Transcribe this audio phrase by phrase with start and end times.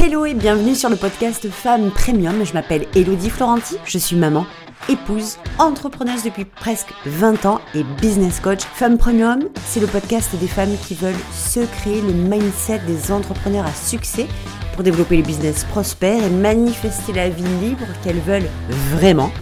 [0.00, 2.46] Hello et bienvenue sur le podcast Femmes Premium.
[2.46, 4.46] Je m'appelle Elodie Florenti, je suis maman,
[4.88, 8.60] épouse, entrepreneuse depuis presque 20 ans et business coach.
[8.74, 13.66] Femmes Premium, c'est le podcast des femmes qui veulent se créer le mindset des entrepreneurs
[13.66, 14.28] à succès
[14.72, 18.48] pour développer les business prospères et manifester la vie libre qu'elles veulent
[18.92, 19.32] vraiment.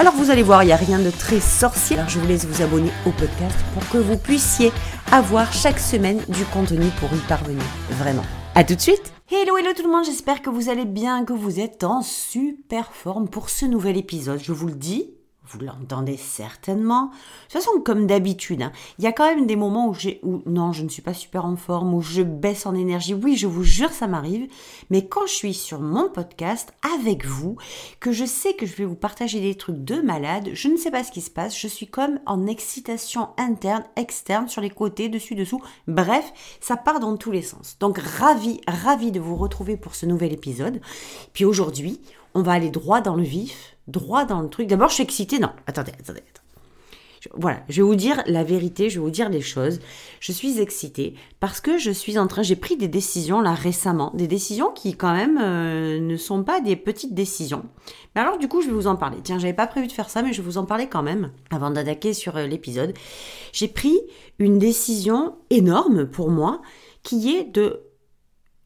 [0.00, 1.96] Alors vous allez voir, il n'y a rien de très sorcier.
[2.08, 4.72] Je vous laisse vous abonner au podcast pour que vous puissiez
[5.12, 7.62] avoir chaque semaine du contenu pour y parvenir.
[7.90, 8.24] Vraiment.
[8.54, 11.32] À tout de suite Hello, hello tout le monde, j'espère que vous allez bien, que
[11.32, 14.40] vous êtes en super forme pour ce nouvel épisode.
[14.42, 15.14] Je vous le dis,
[15.52, 17.06] vous l'entendez certainement.
[17.06, 17.10] De
[17.42, 20.72] toute façon, comme d'habitude, hein, il y a quand même des moments où où non,
[20.72, 23.14] je ne suis pas super en forme, où je baisse en énergie.
[23.14, 24.48] Oui, je vous jure, ça m'arrive.
[24.90, 27.56] Mais quand je suis sur mon podcast avec vous,
[28.00, 30.90] que je sais que je vais vous partager des trucs de malade, je ne sais
[30.90, 31.58] pas ce qui se passe.
[31.58, 35.60] Je suis comme en excitation interne, externe, sur les côtés, dessus, dessous.
[35.86, 37.76] Bref, ça part dans tous les sens.
[37.80, 40.80] Donc, ravi, ravi de vous retrouver pour ce nouvel épisode.
[41.32, 42.00] Puis aujourd'hui,
[42.34, 44.66] on va aller droit dans le vif droit dans le truc.
[44.66, 45.38] D'abord, je suis excitée.
[45.38, 46.42] Non, attendez, attendez, attendez.
[47.34, 49.78] Voilà, je vais vous dire la vérité, je vais vous dire les choses.
[50.18, 54.10] Je suis excitée parce que je suis en train, j'ai pris des décisions là récemment,
[54.14, 57.64] des décisions qui quand même euh, ne sont pas des petites décisions.
[58.14, 59.18] Mais alors du coup, je vais vous en parler.
[59.22, 61.30] Tiens, j'avais pas prévu de faire ça, mais je vais vous en parler quand même
[61.50, 62.92] avant d'attaquer sur euh, l'épisode.
[63.52, 64.00] J'ai pris
[64.40, 66.60] une décision énorme pour moi
[67.04, 67.82] qui est de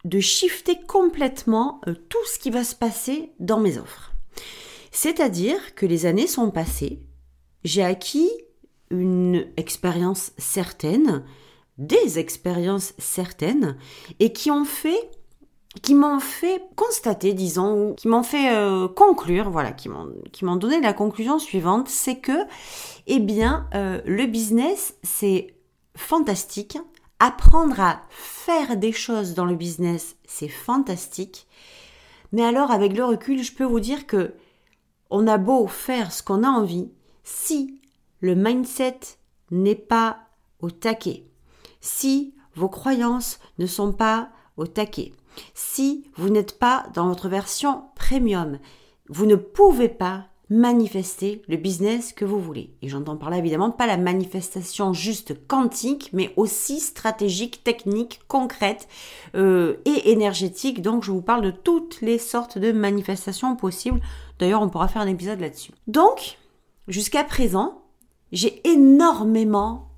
[0.05, 4.13] de shifter complètement euh, tout ce qui va se passer dans mes offres.
[4.99, 6.97] C'est-à-dire que les années sont passées,
[7.63, 8.31] j'ai acquis
[8.89, 11.23] une expérience certaine,
[11.77, 13.77] des expériences certaines,
[14.19, 15.11] et qui ont fait
[15.83, 20.81] qui m'ont fait constater, disons, ou qui m'ont fait euh, conclure, voilà, qui m'ont, donné
[20.81, 22.47] la conclusion suivante, c'est que,
[23.05, 25.53] eh bien, euh, le business, c'est
[25.95, 26.79] fantastique.
[27.19, 31.45] Apprendre à faire des choses dans le business, c'est fantastique.
[32.31, 34.33] Mais alors, avec le recul, je peux vous dire que
[35.09, 36.89] on a beau faire ce qu'on a envie,
[37.23, 37.81] si
[38.21, 38.99] le mindset
[39.51, 40.19] n'est pas
[40.61, 41.25] au taquet,
[41.81, 45.13] si vos croyances ne sont pas au taquet,
[45.53, 48.59] si vous n'êtes pas dans votre version premium,
[49.09, 52.73] vous ne pouvez pas manifester le business que vous voulez.
[52.81, 58.87] Et j'entends par là évidemment pas la manifestation juste quantique, mais aussi stratégique, technique, concrète
[59.35, 60.81] euh, et énergétique.
[60.81, 63.99] Donc je vous parle de toutes les sortes de manifestations possibles.
[64.39, 65.71] D'ailleurs, on pourra faire un épisode là-dessus.
[65.87, 66.37] Donc,
[66.87, 67.81] jusqu'à présent,
[68.31, 69.89] j'ai énormément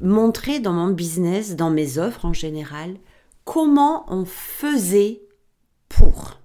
[0.00, 2.96] montré dans mon business, dans mes offres en général,
[3.44, 5.22] comment on faisait
[5.88, 6.38] pour.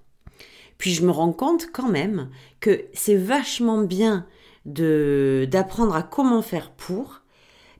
[0.78, 4.26] Puis je me rends compte quand même que c'est vachement bien
[4.64, 7.22] de d'apprendre à comment faire pour,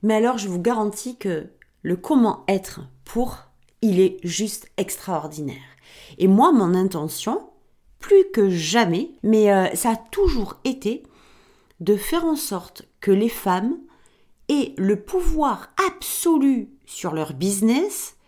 [0.03, 1.47] mais alors je vous garantis que
[1.83, 3.39] le comment être pour,
[3.83, 5.57] il est juste extraordinaire.
[6.19, 7.49] Et moi, mon intention,
[7.99, 11.03] plus que jamais, mais euh, ça a toujours été
[11.81, 13.79] de faire en sorte que les femmes
[14.49, 18.19] aient le pouvoir absolu sur leur business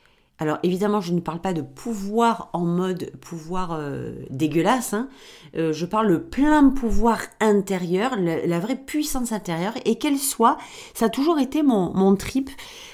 [0.40, 5.08] alors évidemment, je ne parle pas de pouvoir en mode pouvoir euh, dégueulasse, hein.
[5.54, 10.56] euh, je parle le plein pouvoir intérieur, la, vraie puissance intérieure, et qu'elle soit,
[10.94, 12.48] ça a toujours été mon, mon trip,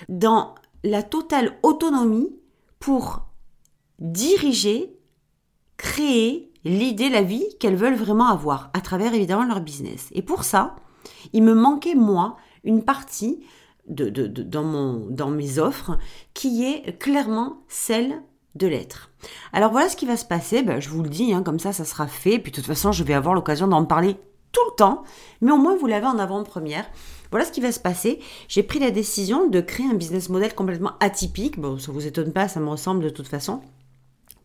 [0.09, 2.35] dans la totale autonomie
[2.81, 3.29] pour
[4.01, 4.99] diriger,
[5.77, 10.09] créer l'idée, la vie qu'elles veulent vraiment avoir, à travers évidemment leur business.
[10.13, 10.77] Et pour ça,
[11.33, 13.41] il me manquait, moi, une partie
[13.89, 15.97] de, dans, mon, dans mes offres
[16.35, 18.21] qui est clairement celle
[18.57, 19.11] de l'être.
[19.53, 21.73] Alors voilà ce qui va se passer, ben, je vous le dis, hein, comme ça
[21.73, 24.17] ça sera fait, puis de toute façon je vais avoir l'occasion d'en parler
[24.51, 25.05] tout le temps,
[25.43, 26.87] mais au moins vous l'avez en avant-première.
[27.31, 28.19] Voilà ce qui va se passer.
[28.49, 31.61] J'ai pris la décision de créer un business model complètement atypique.
[31.61, 33.61] Bon, ça vous étonne pas, ça me ressemble de toute façon.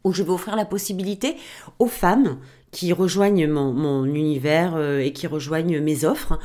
[0.04, 1.36] Où je vais offrir la possibilité
[1.80, 2.38] aux femmes
[2.72, 6.40] qui rejoignent mon, univers euh, et qui rejoignent mes offres,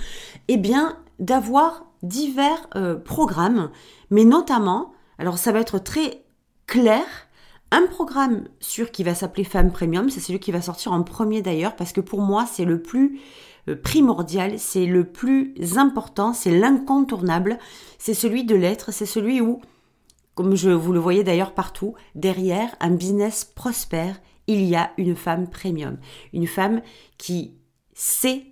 [0.48, 3.70] eh bien, d'avoir divers euh, programmes,
[4.10, 6.22] mais notamment, alors ça va être très
[6.66, 7.04] clair,
[7.70, 11.42] un programme sur qui va s'appeler Femme Premium, c'est celui qui va sortir en premier
[11.42, 13.20] d'ailleurs, parce que pour moi c'est le plus
[13.68, 17.58] euh, primordial, c'est le plus important, c'est l'incontournable,
[17.98, 19.60] c'est celui de l'être, c'est celui où,
[20.36, 25.16] comme je vous le voyez d'ailleurs partout, derrière un business prospère, il y a une
[25.16, 25.98] femme premium,
[26.32, 26.82] une femme
[27.18, 27.56] qui
[27.94, 28.44] sait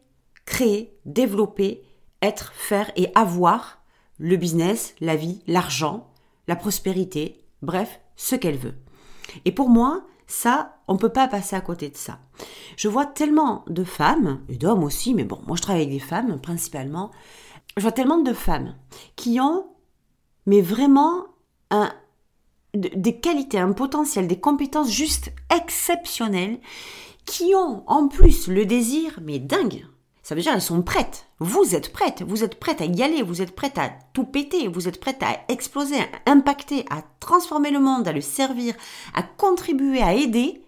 [0.47, 1.85] créer, développer
[2.23, 3.83] être, faire et avoir
[4.19, 6.09] le business, la vie, l'argent,
[6.49, 8.75] la prospérité, bref, ce qu'elle veut.
[9.45, 12.19] Et pour moi, ça, on ne peut pas passer à côté de ça.
[12.79, 16.01] Je vois tellement de femmes, et d'hommes aussi, mais bon, moi je travaille avec des
[16.01, 17.11] femmes principalement,
[17.77, 18.75] je vois tellement de femmes
[19.17, 19.67] qui ont,
[20.47, 21.27] mais vraiment,
[22.75, 26.59] des qualités, un potentiel, des compétences juste exceptionnelles
[27.25, 29.87] qui ont en plus le désir, mais dingue.
[30.23, 31.27] Ça veut dire elles sont prêtes.
[31.39, 32.23] Vous êtes prêtes.
[32.23, 33.23] Vous êtes prêtes à y aller.
[33.23, 34.69] Vous êtes prêtes à tout péter.
[34.69, 38.75] Vous êtes prêtes à exploser, à impacter, à transformer le monde, à le servir,
[39.13, 40.63] à contribuer, à aider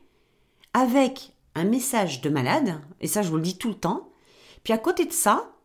[0.75, 2.79] avec un message de malade.
[3.01, 4.11] Et ça, je vous le dis tout le temps.
[4.63, 5.56] Puis à côté de ça,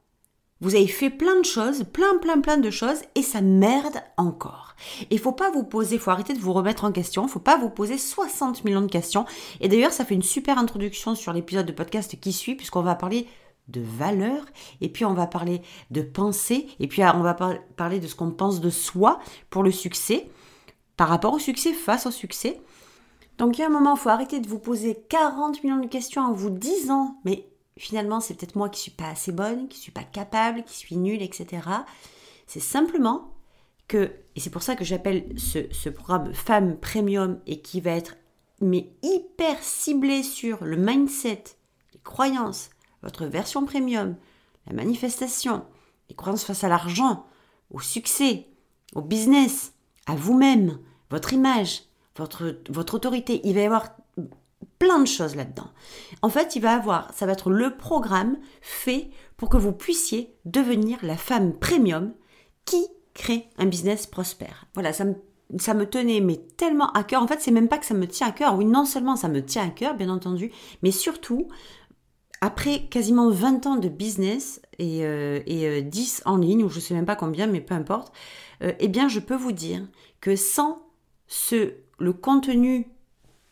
[0.62, 4.76] vous avez fait plein de choses, plein, plein, plein de choses, et ça merde encore.
[5.10, 7.70] Il faut pas vous poser, faut arrêter de vous remettre en question, faut pas vous
[7.70, 9.26] poser 60 millions de questions.
[9.60, 12.96] Et d'ailleurs, ça fait une super introduction sur l'épisode de podcast qui suit, puisqu'on va
[12.96, 13.28] parler
[13.68, 14.46] de valeur,
[14.82, 17.34] et puis on va parler de pensée, et puis on va
[17.76, 19.20] parler de ce qu'on pense de soi
[19.50, 20.30] pour le succès,
[20.96, 22.62] par rapport au succès, face au succès.
[23.38, 25.88] Donc il y a un moment, il faut arrêter de vous poser 40 millions de
[25.88, 27.51] questions en vous disant, mais
[27.82, 30.98] finalement c'est peut-être moi qui suis pas assez bonne, qui suis pas capable, qui suis
[30.98, 31.68] nulle, etc.
[32.46, 33.34] C'est simplement
[33.88, 38.18] que, et c'est pour ça que j'appelle ce, programme Femme Premium et qui va être
[38.60, 41.44] mais hyper ciblé sur le mindset,
[41.94, 42.70] les croyances,
[43.02, 44.16] votre version premium,
[44.68, 45.66] la manifestation,
[46.08, 47.26] les croyances face à l'argent,
[47.72, 48.48] au succès,
[48.94, 49.74] au business,
[50.06, 50.78] à vous-même,
[51.10, 51.82] votre image,
[52.16, 53.42] votre, votre autorité.
[53.44, 53.90] Il va y avoir
[54.82, 55.70] plein de choses là-dedans.
[56.24, 60.36] En fait, il va avoir, ça va être le programme fait pour que vous puissiez
[60.46, 62.16] devenir la femme premium
[62.66, 64.66] qui crée un business prospère.
[64.74, 67.22] Voilà, ça me, tenait mais tellement à cœur.
[67.22, 68.56] En fait, c'est même pas que ça me tient à cœur.
[68.56, 70.52] Oui, non seulement ça me tient à cœur, bien entendu,
[70.82, 71.48] mais surtout,
[72.42, 76.80] après quasiment 20 ans de business et, euh, et 10 euh, en ligne, ou je
[76.80, 78.12] sais même pas combien, mais peu importe,
[78.64, 79.84] euh, eh bien, je peux vous dire
[80.22, 80.82] que sans
[81.28, 82.88] ce, le contenu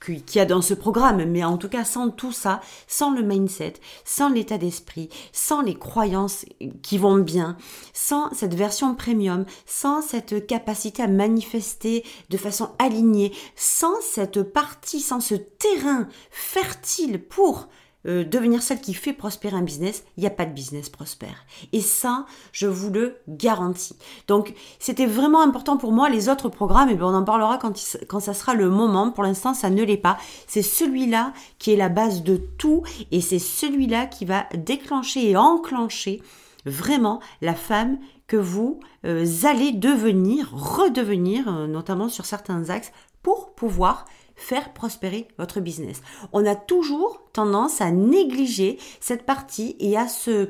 [0.04, 3.22] qu'il y a dans ce programme, mais en tout cas sans tout ça, sans le
[3.22, 3.74] mindset,
[4.06, 6.46] sans l'état d'esprit, sans les croyances
[6.82, 7.58] qui vont bien,
[7.94, 15.02] sans cette version premium, sans cette capacité à manifester de façon alignée, sans cette partie,
[15.02, 17.68] sans ce terrain fertile pour
[18.10, 21.46] euh, devenir celle qui fait prospérer un business, il n'y a pas de business prospère.
[21.72, 23.96] Et ça, je vous le garantis.
[24.28, 26.10] Donc, c'était vraiment important pour moi.
[26.10, 27.74] Les autres programmes, et bien, on en parlera quand,
[28.08, 29.12] quand ça sera le moment.
[29.12, 30.18] Pour l'instant, ça ne l'est pas.
[30.48, 35.38] C'est celui-là qui est la base de tout et c'est celui-là qui va déclencher et
[35.38, 36.22] enclencher
[36.66, 42.92] vraiment la femme que vous euh, allez devenir, redevenir, euh, notamment sur certains axes,
[43.24, 44.06] pour pouvoir
[44.40, 46.02] faire prospérer votre business.
[46.34, 50.50] On a toujours tendance à négliger cette partie et à se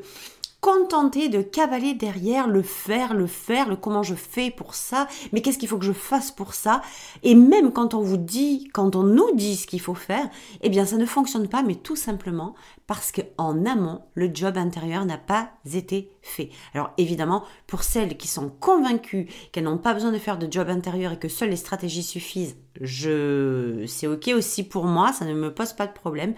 [0.62, 5.42] contenter de cavaler derrière le faire, le faire, le comment je fais pour ça, mais
[5.42, 6.82] qu'est-ce qu'il faut que je fasse pour ça
[7.24, 10.30] Et même quand on vous dit, quand on nous dit ce qu'il faut faire,
[10.62, 12.56] eh bien ça ne fonctionne pas, mais tout simplement
[12.88, 16.50] parce qu'en amont, le job intérieur n'a pas été fait.
[16.74, 20.70] Alors évidemment, pour celles qui sont convaincues qu'elles n'ont pas besoin de faire de job
[20.70, 25.34] intérieur et que seules les stratégies suffisent, je c'est ok aussi pour moi, ça ne
[25.34, 26.34] me pose pas de problème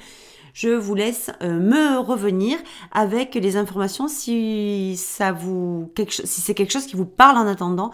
[0.54, 2.58] je vous laisse euh, me revenir
[2.92, 7.92] avec les informations si ça vous si c'est quelque chose qui vous parle en attendant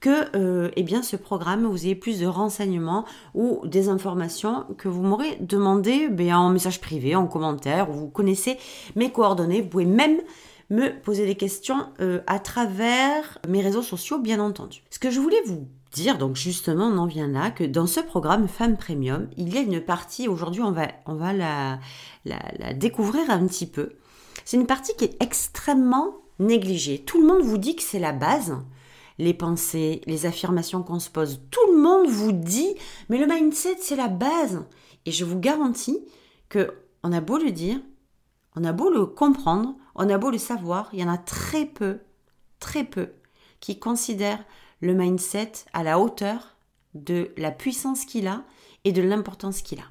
[0.00, 3.04] que euh, eh bien ce programme vous ayez plus de renseignements
[3.34, 8.58] ou des informations que vous m'aurez demandé ben, en message privé, en commentaire, vous connaissez
[8.96, 10.20] mes coordonnées, vous pouvez même
[10.70, 14.82] me poser des questions euh, à travers mes réseaux sociaux, bien entendu.
[14.90, 18.00] Ce que je voulais vous dire, donc justement, on en vient là, que dans ce
[18.00, 21.78] programme Femme Premium, il y a une partie, aujourd'hui on va, on va la,
[22.24, 23.92] la, découvrir un petit peu.
[24.44, 27.02] C'est une partie qui est extrêmement négligée.
[27.04, 28.56] Tout le monde vous dit que c'est la base,
[29.18, 31.40] les pensées, les affirmations qu'on se pose.
[31.50, 32.74] Tout le monde vous dit,
[33.08, 34.64] mais le mindset, c'est la base.
[35.06, 35.98] Et je vous garantis
[36.48, 37.80] que on a beau le dire,
[38.56, 41.66] on a beau le comprendre, on a beau le savoir, il y en a très
[41.66, 42.00] peu,
[42.58, 43.10] très peu
[43.60, 44.44] qui considèrent
[44.80, 46.56] le mindset à la hauteur
[46.94, 48.42] de la puissance qu'il a
[48.84, 49.84] et de l'importance qu'il a.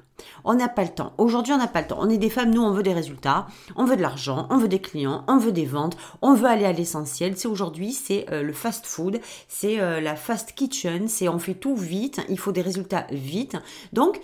[0.44, 1.12] On n'a pas le temps.
[1.18, 1.98] Aujourd'hui, on n'a pas le temps.
[2.00, 4.68] On est des femmes, nous, on veut des résultats, on veut de l'argent, on veut
[4.68, 7.36] des clients, on veut des ventes, on veut aller à l'essentiel.
[7.36, 11.54] C'est aujourd'hui, c'est euh, le fast food, c'est euh, la fast kitchen, c'est on fait
[11.54, 13.56] tout vite, il faut des résultats vite.
[13.92, 14.20] Donc,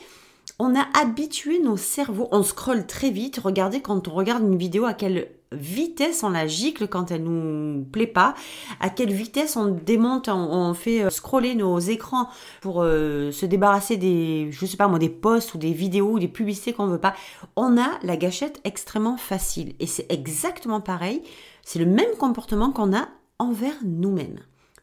[0.58, 3.40] on a habitué nos cerveaux, on scrolle très vite.
[3.42, 7.84] Regardez quand on regarde une vidéo à quelle vitesse on la gicle quand elle nous
[7.84, 8.34] plaît pas,
[8.80, 12.28] à quelle vitesse on démonte, on, fait euh, scroller nos écrans
[12.60, 16.18] pour euh, se débarrasser des, je sais pas moi, des posts ou des vidéos ou
[16.18, 17.14] des publicités qu'on veut pas.
[17.54, 21.22] On a la gâchette extrêmement facile et c'est exactement pareil.
[21.62, 24.40] C'est le même comportement qu'on a envers nous-mêmes.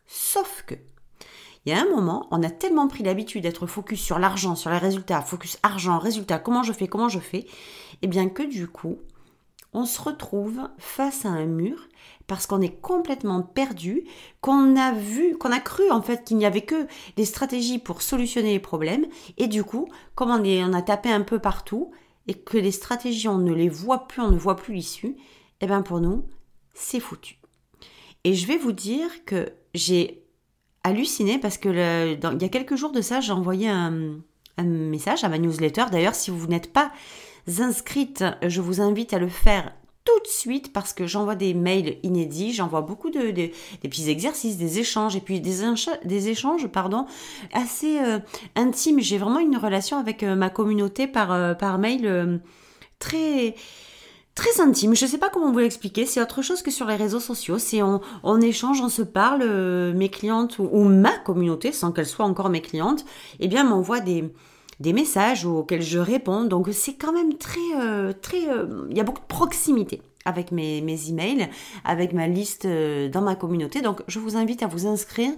[0.07, 0.75] Sauf que
[1.65, 4.69] il y a un moment, on a tellement pris l'habitude d'être focus sur l'argent, sur
[4.69, 7.47] les résultats, focus argent, résultats, comment je fais, comment je fais, et
[8.01, 8.97] eh bien que du coup,
[9.73, 11.87] on se retrouve face à un mur
[12.27, 14.05] parce qu'on est complètement perdu,
[14.41, 16.87] qu'on a vu, qu'on a cru en fait qu'il n'y avait que
[17.17, 19.05] des stratégies pour solutionner les problèmes,
[19.37, 21.91] et du coup, comme on, a tapé un peu partout,
[22.27, 25.17] et que les stratégies, on ne les voit plus, on ne voit plus l'issue,
[25.59, 26.23] eh bien pour nous,
[26.73, 27.39] c'est foutu.
[28.23, 30.23] Et je vais vous dire que j'ai
[30.85, 34.21] halluciné parce que il y a quelques jours de ça, j'ai envoyé un
[34.57, 35.85] message à ma newsletter.
[35.91, 36.93] D'ailleurs, si vous n'êtes pas
[37.59, 39.71] inscrite, je vous invite à le faire
[40.05, 44.57] tout de suite parce que j'envoie des mails inédits, j'envoie beaucoup de, des petits exercices,
[44.57, 47.05] des échanges et puis des, échanges pardon
[47.53, 48.19] assez euh,
[48.55, 48.99] intimes.
[48.99, 52.41] J'ai vraiment une relation avec euh, ma communauté par, euh, mail
[52.99, 53.55] très
[54.35, 54.95] très intime.
[54.95, 56.05] Je ne sais pas comment vous l'expliquer.
[56.05, 57.59] C'est autre chose que sur les réseaux sociaux.
[57.59, 59.43] C'est on, échange, on se parle.
[59.93, 63.05] mes clientes ou, ma communauté, sans qu'elles soient encore mes clientes,
[63.39, 64.33] eh bien m'envoient des
[64.79, 66.43] des messages auxquels je réponds.
[66.45, 70.51] Donc c'est quand même très, euh, très, euh, il y a beaucoup de proximité avec
[70.51, 71.49] mes, mes emails,
[71.83, 73.81] avec ma liste euh, dans ma communauté.
[73.81, 75.31] Donc je vous invite à vous inscrire.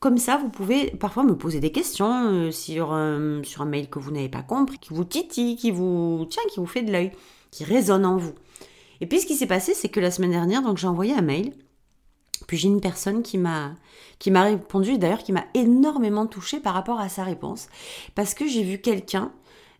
[0.00, 2.94] Comme ça, vous pouvez parfois me poser des questions sur,
[3.42, 6.60] sur un mail que vous n'avez pas compris, qui vous titille, qui vous tient, qui
[6.60, 7.12] vous fait de l'œil,
[7.50, 8.34] qui résonne en vous.
[9.00, 11.22] Et puis ce qui s'est passé, c'est que la semaine dernière, donc j'ai envoyé un
[11.22, 11.54] mail
[12.46, 13.74] puis j'ai une personne qui m'a
[14.26, 17.68] répondu d'ailleurs qui m'a énormément touchée par rapport à sa réponse
[18.14, 19.32] parce que j'ai vu quelqu'un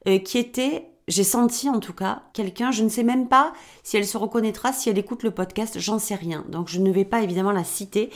[0.07, 3.53] euh, qui était j'ai senti en tout cas quelqu'un, je ne sais même pas
[3.83, 6.45] si elle se reconnaîtra, si elle écoute le podcast, j'en sais rien.
[6.49, 8.11] Donc je ne vais pas évidemment la citer,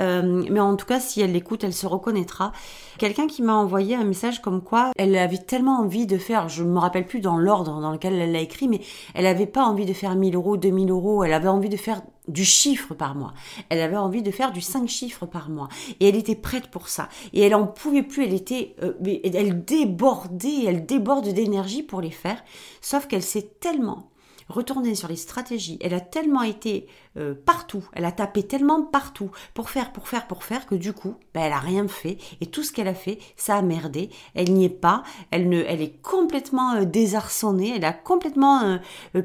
[0.00, 2.52] euh, mais en tout cas si elle l'écoute, elle se reconnaîtra.
[2.98, 6.64] Quelqu'un qui m'a envoyé un message comme quoi elle avait tellement envie de faire, je
[6.64, 8.80] ne me rappelle plus dans l'ordre dans lequel elle l'a écrit, mais
[9.14, 12.02] elle n'avait pas envie de faire 1000 euros, 2000 euros, elle avait envie de faire
[12.28, 13.34] du chiffre par mois.
[13.68, 15.68] Elle avait envie de faire du 5 chiffres par mois.
[16.00, 17.08] Et elle était prête pour ça.
[17.32, 22.10] Et elle en pouvait plus, elle était, euh, elle débordait, elle déborde d'énergie pour les
[22.10, 22.42] faire.
[22.80, 24.08] Sauf qu'elle s'est tellement
[24.48, 26.86] retournée sur les stratégies, elle a tellement été
[27.16, 30.92] euh, partout, elle a tapé tellement partout pour faire, pour faire, pour faire que du
[30.92, 34.10] coup, ben, elle a rien fait et tout ce qu'elle a fait, ça a merdé.
[34.34, 38.78] Elle n'y est pas, elle ne, elle est complètement euh, désarçonnée, elle a complètement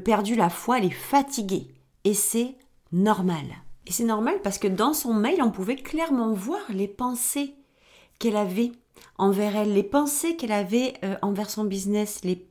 [0.04, 1.68] perdu la foi, elle est fatiguée.
[2.04, 2.56] Et c'est
[2.92, 3.46] normal.
[3.86, 7.54] Et c'est normal parce que dans son mail, on pouvait clairement voir les pensées
[8.18, 8.72] qu'elle avait
[9.16, 12.46] envers elle, les pensées qu'elle avait euh, envers son business, les...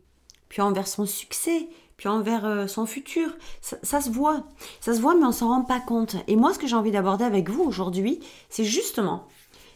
[0.50, 3.29] puis envers son succès, puis envers euh, son futur.
[3.62, 4.44] Ça, se voit.
[4.79, 6.15] Ça se voit, mais on s'en rend pas compte.
[6.27, 9.27] Et moi, ce que j'ai envie d'aborder avec vous aujourd'hui, c'est justement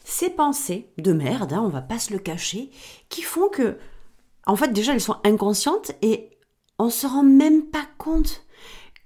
[0.03, 2.71] ces pensées de merde, hein, on va pas se le cacher,
[3.09, 3.77] qui font que,
[4.47, 6.31] en fait, déjà, elles sont inconscientes et
[6.79, 8.43] on se rend même pas compte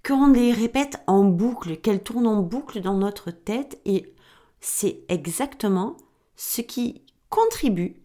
[0.05, 4.13] qu'on les répète en boucle, qu'elles tournent en boucle dans notre tête et
[4.59, 5.97] c'est exactement
[6.35, 7.95] ce qui contribue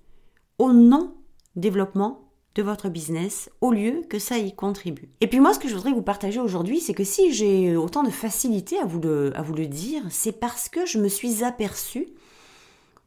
[0.58, 5.10] au non-développement de votre business au lieu que ça y contribue.
[5.20, 8.02] Et puis moi, ce que je voudrais vous partager aujourd'hui, c'est que si j'ai autant
[8.02, 12.08] de facilité à vous le, dire, c'est parce que je me suis aperçue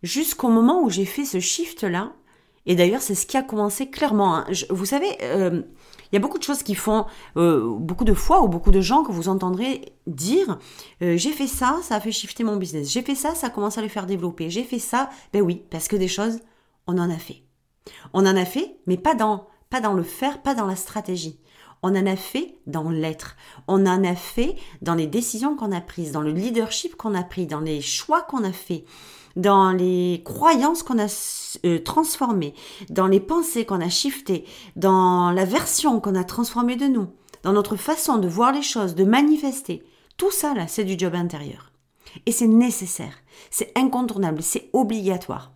[0.01, 2.13] jusqu'au moment où j'ai fait ce shift-là,
[2.65, 4.35] et d'ailleurs c'est ce qui a commencé clairement.
[4.37, 4.45] Hein.
[4.69, 5.61] vous savez, euh,
[6.13, 8.81] il y a beaucoup de choses qui font, euh, beaucoup de fois ou beaucoup de
[8.81, 10.59] gens que vous entendrez dire,
[11.01, 12.91] euh, j'ai fait ça, ça a fait shifter mon business.
[12.91, 14.51] J'ai fait ça, ça a commencé à le faire développer.
[14.51, 16.39] J'ai fait ça, ben oui, parce que des choses,
[16.85, 17.41] on en a fait.
[18.13, 21.39] On en a fait, mais pas dans, pas dans le faire, pas dans la stratégie.
[21.81, 23.35] On en a fait dans l'être.
[23.67, 27.23] On en a fait dans les décisions qu'on a prises, dans le leadership qu'on a
[27.23, 28.85] pris, dans les choix qu'on a fait
[29.35, 31.07] dans les croyances qu'on a
[31.65, 32.53] euh, transformées,
[32.89, 37.07] dans les pensées qu'on a shiftées, dans la version qu'on a transformée de nous,
[37.43, 39.83] dans notre façon de voir les choses, de manifester.
[40.17, 41.71] Tout ça, là, c'est du job intérieur.
[42.25, 43.15] Et c'est nécessaire,
[43.49, 45.51] c'est incontournable, c'est obligatoire.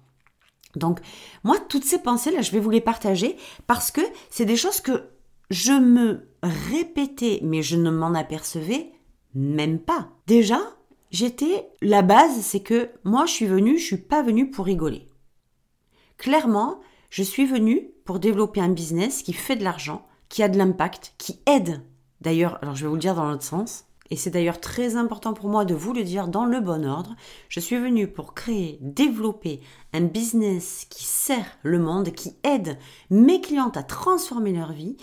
[0.76, 1.00] Donc,
[1.44, 5.10] moi, toutes ces pensées-là, je vais vous les partager parce que c'est des choses que
[5.50, 8.92] je me répétais, mais je ne m'en apercevais
[9.34, 10.10] même pas.
[10.26, 10.60] Déjà,
[11.12, 15.08] j'étais la base, c'est que moi je suis venue, je suis pas venue pour rigoler.
[16.18, 20.58] Clairement, je suis venue pour développer un business qui fait de l'argent, qui a de
[20.58, 21.82] l'impact, qui aide.
[22.22, 25.34] D'ailleurs, alors je vais vous le dire dans l'autre sens, et c'est d'ailleurs très important
[25.34, 27.16] pour moi de vous le dire dans le bon ordre.
[27.50, 29.62] Je suis venue pour créer, développer
[29.94, 32.78] un business qui sert le monde, qui aide
[33.10, 34.96] mes clientes à transformer leur vie.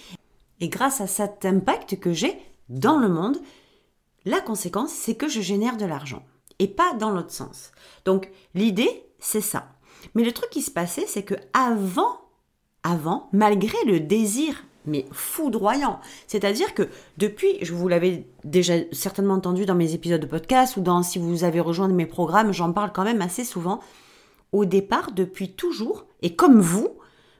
[0.60, 3.36] Et grâce à cet impact que j'ai dans le monde,
[4.24, 6.22] la conséquence, c'est que je génère de l'argent
[6.58, 7.72] et pas dans l'autre sens.
[8.04, 9.68] Donc l'idée, c'est ça.
[10.14, 12.20] Mais le truc qui se passait, c'est que avant,
[12.82, 15.98] avant, malgré le désir mais foudroyant.
[16.26, 20.82] C'est-à-dire que depuis, je vous l'avais déjà certainement entendu dans mes épisodes de podcast ou
[20.82, 23.80] dans si vous avez rejoint mes programmes, j'en parle quand même assez souvent.
[24.52, 26.88] Au départ, depuis toujours, et comme vous,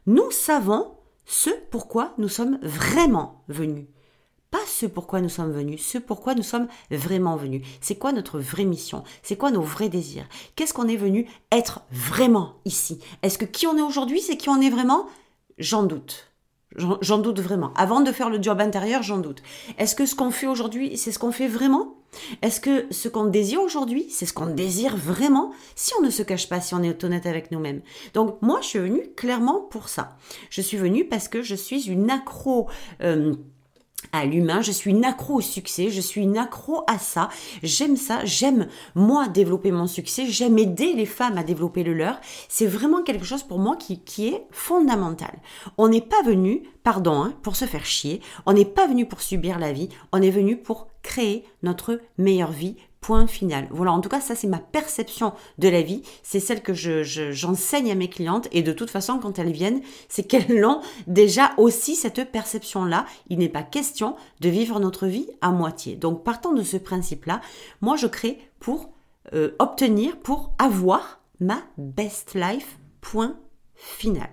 [0.07, 0.93] nous savons
[1.27, 3.87] ce pourquoi nous sommes vraiment venus
[4.67, 7.67] ce pourquoi nous sommes venus, ce pourquoi nous sommes vraiment venus.
[7.81, 9.05] C'est quoi notre vraie mission?
[9.23, 10.27] C'est quoi nos vrais désirs?
[10.57, 13.01] Qu'est-ce qu'on est venu être vraiment ici?
[13.23, 15.07] Est-ce que qui on est aujourd'hui, c'est qui on est vraiment?
[15.59, 16.31] J'en doute.
[16.77, 17.73] J'en doute vraiment.
[17.77, 19.43] Avant de faire le job intérieur, j'en doute.
[19.79, 21.95] Est-ce que ce qu'on fait aujourd'hui, c'est ce qu'on fait vraiment?
[22.43, 25.53] Est-ce que ce qu'on désire aujourd'hui, c'est ce qu'on désire vraiment?
[25.77, 27.83] Si on ne se cache pas, si on est honnête avec nous-mêmes.
[28.13, 30.17] Donc moi, je suis venue clairement pour ça.
[30.51, 32.69] Je suis venue parce que je suis une accro.
[33.03, 33.35] Euh,
[34.13, 37.29] à l'humain, je suis une accro au succès, je suis une accro à ça,
[37.63, 42.19] j'aime ça, j'aime moi développer mon succès, j'aime aider les femmes à développer le leur,
[42.49, 45.35] c'est vraiment quelque chose pour moi qui, est fondamental.
[45.79, 49.21] On n'est pas venu, pardon, hein, pour se faire chier, on n'est pas venu pour
[49.21, 53.69] subir la vie, on est venu pour créer notre meilleure vie Point final.
[53.71, 56.01] Voilà, en tout cas, ça c'est ma perception de la vie.
[56.23, 58.49] C'est celle que j'enseigne à mes clientes.
[58.51, 63.05] Et de toute façon, quand elles viennent, c'est qu'elles ont déjà aussi cette perception-là.
[63.29, 65.97] Il n'est pas question de vivre notre vie à moitié.
[65.97, 67.43] Donc, partant de ce principe-là,
[67.83, 68.89] moi je crée pour
[69.35, 72.79] euh, obtenir, pour avoir ma best life.
[73.03, 73.37] Point
[73.75, 74.31] final.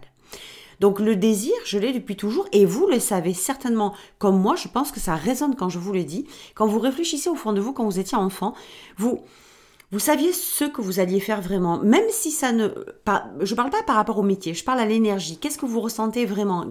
[0.81, 4.67] Donc le désir, je l'ai depuis toujours et vous le savez certainement comme moi, je
[4.67, 6.25] pense que ça résonne quand je vous le dis.
[6.55, 8.55] Quand vous réfléchissez au fond de vous quand vous étiez enfant,
[8.97, 9.21] vous
[9.91, 12.69] vous saviez ce que vous alliez faire vraiment, même si ça ne
[13.41, 15.37] je parle pas par rapport au métier, je parle à l'énergie.
[15.37, 16.65] Qu'est-ce que vous ressentez vraiment?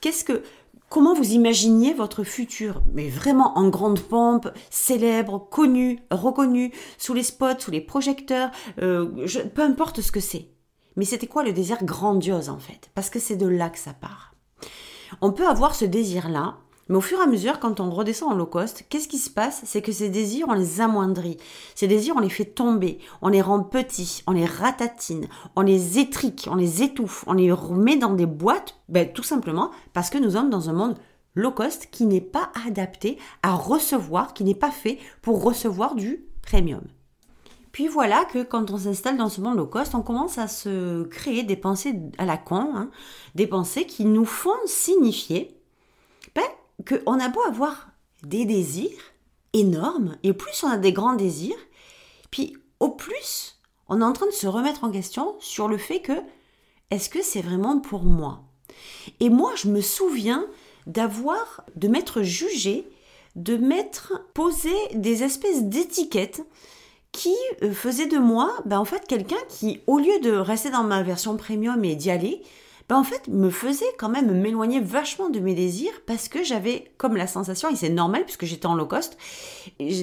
[0.00, 0.42] Qu'est-ce que
[0.88, 2.80] Comment vous imaginiez votre futur?
[2.94, 8.50] Mais vraiment en grande pompe, célèbre, connu, reconnu, sous les spots, sous les projecteurs,
[8.80, 10.46] euh, peu importe ce que c'est.
[10.96, 12.90] Mais c'était quoi le désir grandiose en fait?
[12.94, 14.34] Parce que c'est de là que ça part.
[15.20, 16.56] On peut avoir ce désir-là,
[16.88, 19.30] mais au fur et à mesure, quand on redescend en low cost, qu'est-ce qui se
[19.30, 19.62] passe?
[19.64, 21.36] C'est que ces désirs, on les amoindrit.
[21.74, 25.26] Ces désirs, on les fait tomber, on les rend petits, on les ratatine,
[25.56, 29.72] on les étrique, on les étouffe, on les remet dans des boîtes, ben, tout simplement
[29.94, 30.96] parce que nous sommes dans un monde
[31.34, 36.24] low cost qui n'est pas adapté à recevoir, qui n'est pas fait pour recevoir du
[36.42, 36.82] premium.
[37.76, 41.04] Puis voilà que quand on s'installe dans ce monde low cost, on commence à se
[41.04, 42.90] créer des pensées à la con, hein,
[43.34, 45.60] des pensées qui nous font signifier
[46.34, 46.46] ben,
[46.88, 47.90] qu'on a beau avoir
[48.22, 49.12] des désirs
[49.52, 51.58] énormes, et plus on a des grands désirs,
[52.30, 53.60] puis au plus
[53.90, 56.18] on est en train de se remettre en question sur le fait que
[56.90, 58.40] est-ce que c'est vraiment pour moi?
[59.20, 60.46] Et moi, je me souviens
[60.86, 62.88] d'avoir, de m'être jugé,
[63.34, 66.42] de m'être posé des espèces d'étiquettes
[67.12, 70.84] qui euh, faisait de moi, ben en fait, quelqu'un qui, au lieu de rester dans
[70.84, 72.42] ma version premium et d'y aller,
[72.88, 76.92] ben en fait, me faisait quand même m'éloigner vachement de mes désirs parce que j'avais
[76.98, 79.18] comme la sensation, et c'est normal puisque j'étais en low cost,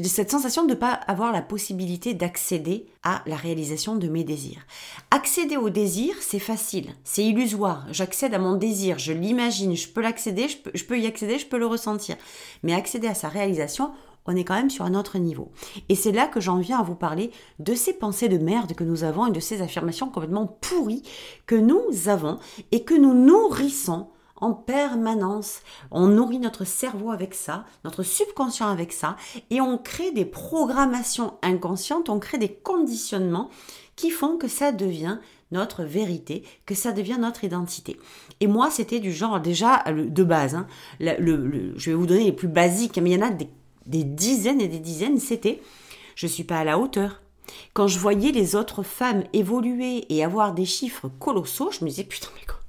[0.05, 4.65] cette sensation de ne pas avoir la possibilité d'accéder à la réalisation de mes désirs.
[5.11, 7.85] Accéder au désir, c'est facile, c'est illusoire.
[7.91, 11.39] J'accède à mon désir, je l'imagine, je peux l'accéder, je peux, je peux y accéder,
[11.39, 12.17] je peux le ressentir.
[12.63, 13.91] Mais accéder à sa réalisation,
[14.25, 15.51] on est quand même sur un autre niveau.
[15.89, 18.83] Et c'est là que j'en viens à vous parler de ces pensées de merde que
[18.83, 21.03] nous avons et de ces affirmations complètement pourries
[21.45, 22.39] que nous avons
[22.71, 24.07] et que nous nourrissons
[24.43, 25.62] en permanence.
[25.89, 29.15] On nourrit notre cerveau avec ça, notre subconscient avec ça,
[29.49, 33.49] et on crée des programmations inconscientes, on crée des conditionnements
[33.95, 35.19] qui font que ça devient
[35.51, 37.99] notre vérité, que ça devient notre identité.
[38.39, 40.55] Et moi, c'était du genre déjà de base.
[40.55, 40.67] Hein,
[40.99, 43.49] je vais vous donner les plus basiques, mais il y en a des
[43.85, 45.61] des dizaines et des dizaines, c'était
[46.15, 47.21] je suis pas à la hauteur.
[47.73, 52.03] Quand je voyais les autres femmes évoluer et avoir des chiffres colossaux, je me disais
[52.03, 52.62] putain mais quoi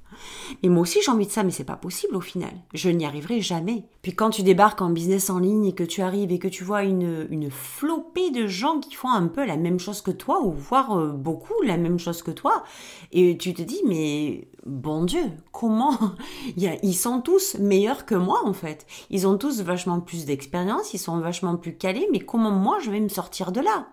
[0.63, 2.53] et moi aussi j'ai envie de ça, mais c'est pas possible au final.
[2.73, 3.85] Je n'y arriverai jamais.
[4.01, 6.63] Puis quand tu débarques en business en ligne et que tu arrives et que tu
[6.63, 10.41] vois une, une flopée de gens qui font un peu la même chose que toi,
[10.41, 12.63] ou voire euh, beaucoup la même chose que toi,
[13.11, 15.97] et tu te dis, mais bon Dieu, comment
[16.57, 18.85] Ils sont tous meilleurs que moi en fait.
[19.09, 22.91] Ils ont tous vachement plus d'expérience, ils sont vachement plus calés, mais comment moi je
[22.91, 23.87] vais me sortir de là?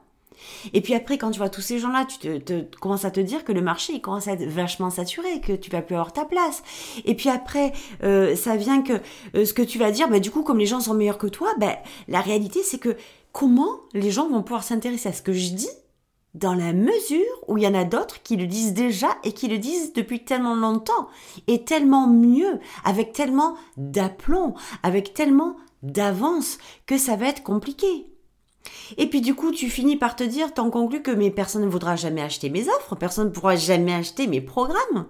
[0.73, 3.45] Et puis après, quand tu vois tous ces gens-là, tu te, commences à te dire
[3.45, 6.63] que le marché, commence à être vachement saturé, que tu vas plus avoir ta place.
[7.05, 8.95] Et puis après, euh, ça vient que
[9.35, 11.27] euh, ce que tu vas dire, bah, du coup, comme les gens sont meilleurs que
[11.27, 11.79] toi, bah,
[12.09, 12.97] la réalité, c'est que
[13.33, 15.71] comment les gens vont pouvoir s'intéresser à ce que je dis
[16.35, 19.49] dans la mesure où il y en a d'autres qui le disent déjà et qui
[19.49, 21.09] le disent depuis tellement longtemps
[21.47, 28.12] et tellement mieux, avec tellement d'aplomb, avec tellement d'avance que ça va être compliqué.
[28.97, 31.69] Et puis du coup, tu finis par te dire, t'en conclus que mais personne ne
[31.69, 35.07] voudra jamais acheter mes offres, personne ne pourra jamais acheter mes programmes.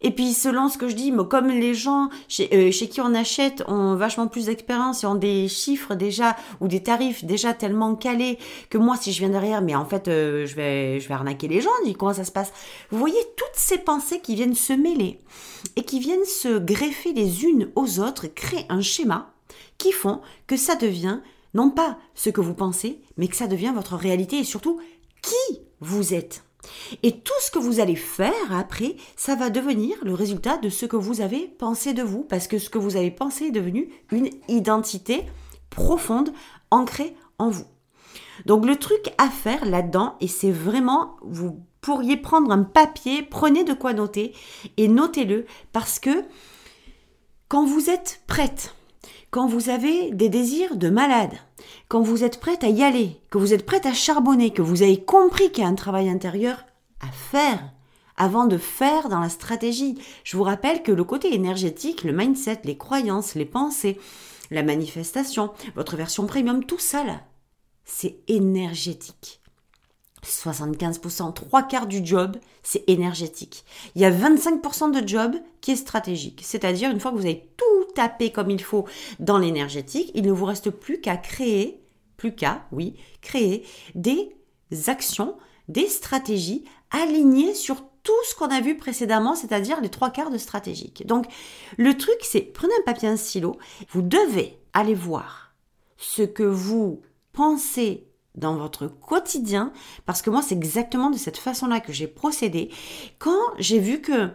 [0.00, 3.00] Et puis selon ce que je dis, mais comme les gens chez, euh, chez qui
[3.00, 7.52] on achète ont vachement plus d'expérience et ont des chiffres déjà ou des tarifs déjà
[7.52, 8.38] tellement calés
[8.70, 11.48] que moi si je viens derrière, mais en fait euh, je vais je vais arnaquer
[11.48, 11.70] les gens.
[11.84, 12.52] Dis comment ça se passe?
[12.90, 15.20] Vous voyez toutes ces pensées qui viennent se mêler
[15.74, 19.32] et qui viennent se greffer les unes aux autres, créer un schéma
[19.78, 21.18] qui font que ça devient
[21.58, 24.78] non pas ce que vous pensez, mais que ça devient votre réalité et surtout
[25.22, 26.44] qui vous êtes.
[27.02, 30.86] Et tout ce que vous allez faire après, ça va devenir le résultat de ce
[30.86, 33.90] que vous avez pensé de vous, parce que ce que vous avez pensé est devenu
[34.12, 35.24] une identité
[35.68, 36.32] profonde,
[36.70, 37.66] ancrée en vous.
[38.46, 43.64] Donc le truc à faire là-dedans, et c'est vraiment, vous pourriez prendre un papier, prenez
[43.64, 44.32] de quoi noter,
[44.76, 46.22] et notez-le, parce que
[47.48, 48.76] quand vous êtes prête,
[49.30, 51.34] quand vous avez des désirs de malade,
[51.88, 54.82] quand vous êtes prête à y aller, que vous êtes prête à charbonner, que vous
[54.82, 56.64] avez compris qu'il y a un travail intérieur
[57.00, 57.62] à faire
[58.16, 59.98] avant de faire dans la stratégie.
[60.24, 63.98] Je vous rappelle que le côté énergétique, le mindset, les croyances, les pensées,
[64.50, 67.20] la manifestation, votre version premium, tout ça là,
[67.84, 69.40] c'est énergétique.
[70.30, 73.64] 75%, trois quarts du job, c'est énergétique.
[73.94, 76.42] Il y a 25% de job qui est stratégique.
[76.44, 78.86] C'est-à-dire, une fois que vous avez tout tapé comme il faut
[79.18, 81.80] dans l'énergétique, il ne vous reste plus qu'à créer,
[82.16, 83.64] plus qu'à, oui, créer
[83.94, 84.36] des
[84.86, 85.36] actions,
[85.68, 90.38] des stratégies alignées sur tout ce qu'on a vu précédemment, c'est-à-dire les trois quarts de
[90.38, 91.06] stratégique.
[91.06, 91.26] Donc,
[91.76, 93.58] le truc, c'est, prenez un papier, un stylo,
[93.90, 95.54] vous devez aller voir
[95.98, 98.07] ce que vous pensez
[98.38, 99.72] dans votre quotidien,
[100.06, 102.70] parce que moi, c'est exactement de cette façon-là que j'ai procédé.
[103.18, 104.30] Quand j'ai vu que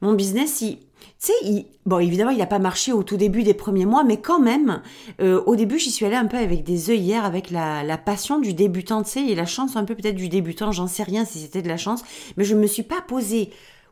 [0.00, 0.78] mon business, il,
[1.22, 4.20] tu sais, bon, évidemment, il n'a pas marché au tout début des premiers mois, mais
[4.20, 4.80] quand même,
[5.20, 8.54] euh, au début, j'y suis allée un peu avec des œillères, avec la, passion du
[8.54, 11.40] débutant, tu sais, et la chance un peu peut-être du débutant, j'en sais rien si
[11.40, 12.02] c'était de la chance,
[12.36, 13.50] mais je ne me suis pas posé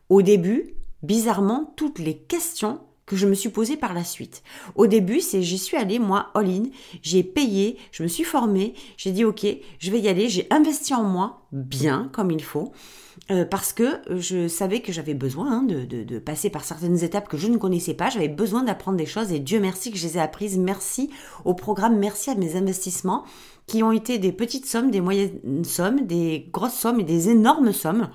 [0.09, 4.43] au début, bizarrement, toutes les questions que je me suis posé par la suite.
[4.75, 6.65] Au début, c'est j'y suis allée, moi, all-in,
[7.01, 9.47] j'ai payé, je me suis formée, j'ai dit ok,
[9.79, 12.71] je vais y aller, j'ai investi en moi, bien, comme il faut,
[13.31, 17.03] euh, parce que je savais que j'avais besoin hein, de, de, de, passer par certaines
[17.03, 19.97] étapes que je ne connaissais pas, j'avais besoin d'apprendre des choses et Dieu merci que
[19.97, 21.09] je les ai apprises, merci
[21.45, 23.25] au programme, merci à mes investissements
[23.65, 27.73] qui ont été des petites sommes, des moyennes sommes, des grosses sommes et des énormes
[27.73, 28.09] sommes.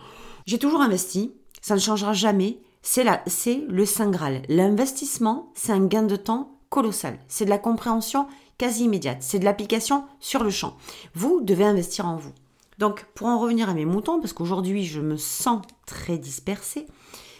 [0.46, 4.42] J'ai toujours investi, ça ne changera jamais, c'est le Saint Graal.
[4.48, 7.18] L'investissement, c'est un gain de temps colossal.
[7.28, 9.22] C'est de la compréhension quasi immédiate.
[9.22, 10.76] C'est de l'application sur le champ.
[11.14, 12.32] Vous devez investir en vous.
[12.78, 16.86] Donc, pour en revenir à mes moutons, parce qu'aujourd'hui, je me sens très dispersée,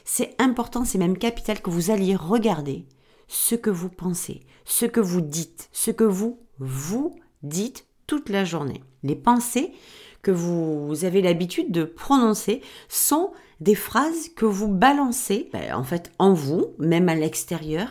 [0.05, 2.87] c'est important, c'est même capital que vous alliez regarder
[3.29, 8.45] ce que vous pensez, ce que vous dites, ce que vous vous dites toute la
[8.45, 8.83] journée.
[9.03, 9.73] Les pensées
[10.25, 16.11] que vous avez l'habitude de prononcer sont des phrases que vous balancez ben, en fait
[16.19, 17.89] en vous, même à l'extérieur,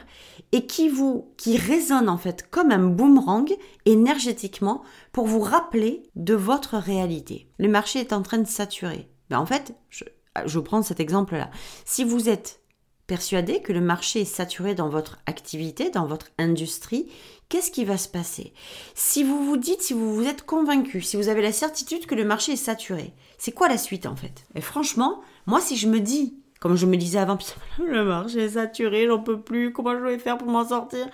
[0.52, 3.50] et qui vous qui résonnent en fait comme un boomerang
[3.86, 7.48] énergétiquement pour vous rappeler de votre réalité.
[7.60, 9.08] Le marché est en train de saturer.
[9.30, 10.04] Ben, en fait, je,
[10.46, 11.50] je prends cet exemple-là.
[11.86, 12.60] Si vous êtes
[13.08, 17.08] persuadé que le marché est saturé dans votre activité, dans votre industrie,
[17.54, 18.52] qu'est-ce qui va se passer?
[18.96, 22.16] Si vous vous dites, si vous vous êtes convaincu, si vous avez la certitude que
[22.16, 24.44] le marché est saturé, c'est quoi la suite en fait?
[24.56, 27.38] Et franchement, moi si je me dis, comme je me disais avant,
[27.78, 31.06] le marché est saturé, j'en peux plus, comment je vais faire pour m'en sortir?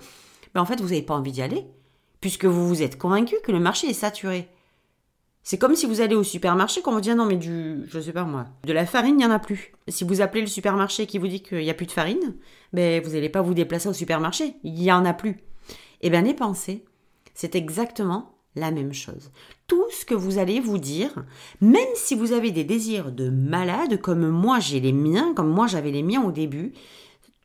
[0.54, 1.66] Ben, En fait, vous n'avez pas envie d'y aller,
[2.22, 4.48] puisque vous vous êtes convaincu que le marché est saturé.
[5.44, 8.00] C'est comme si vous allez au supermarché, qu'on vous dit ah non mais du, je
[8.00, 9.74] sais pas moi, de la farine, il n'y en a plus.
[9.90, 12.38] Si vous appelez le supermarché qui vous dit qu'il n'y a plus de farine,
[12.72, 15.44] ben vous n'allez pas vous déplacer au supermarché, il n'y en a plus.
[16.02, 16.86] Eh bien les pensées,
[17.34, 19.32] c'est exactement la même chose.
[19.68, 21.26] Tout ce que vous allez vous dire,
[21.62, 25.68] même si vous avez des désirs de malade, comme moi j'ai les miens, comme moi
[25.68, 26.74] j'avais les miens au début,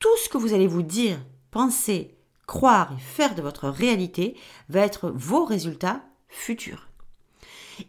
[0.00, 1.18] tout ce que vous allez vous dire,
[1.50, 2.14] penser,
[2.46, 4.36] croire et faire de votre réalité
[4.68, 6.88] va être vos résultats futurs.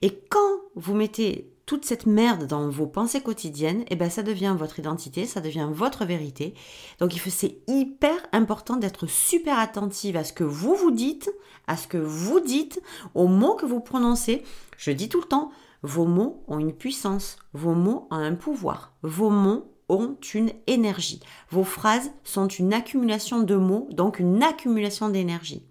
[0.02, 4.56] Et quand vous mettez toute cette merde dans vos pensées quotidiennes, eh ben ça devient
[4.58, 6.54] votre identité, ça devient votre vérité.
[7.00, 11.32] Donc c'est hyper important d'être super attentive à ce que vous vous dites,
[11.68, 12.82] à ce que vous dites,
[13.16, 14.44] aux mots que vous prononcez.
[14.78, 15.52] Je dis tout le temps,
[15.82, 21.20] vos mots ont une puissance, vos mots ont un pouvoir, vos mots ont une énergie.
[21.52, 25.64] Vos phrases sont une accumulation de mots, donc une accumulation d'énergie.